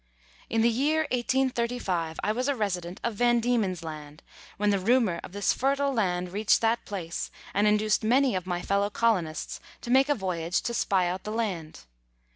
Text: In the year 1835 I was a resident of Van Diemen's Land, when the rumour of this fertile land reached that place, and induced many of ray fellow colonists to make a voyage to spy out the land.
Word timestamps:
In 0.49 0.61
the 0.63 0.69
year 0.69 1.01
1835 1.11 2.19
I 2.23 2.31
was 2.31 2.47
a 2.47 2.55
resident 2.55 2.99
of 3.03 3.13
Van 3.13 3.39
Diemen's 3.39 3.83
Land, 3.83 4.23
when 4.57 4.71
the 4.71 4.79
rumour 4.79 5.19
of 5.23 5.31
this 5.31 5.53
fertile 5.53 5.93
land 5.93 6.31
reached 6.33 6.59
that 6.61 6.85
place, 6.85 7.29
and 7.53 7.67
induced 7.67 8.03
many 8.03 8.33
of 8.33 8.47
ray 8.47 8.63
fellow 8.63 8.89
colonists 8.89 9.59
to 9.81 9.91
make 9.91 10.09
a 10.09 10.15
voyage 10.15 10.63
to 10.63 10.73
spy 10.73 11.07
out 11.07 11.23
the 11.23 11.29
land. 11.31 11.81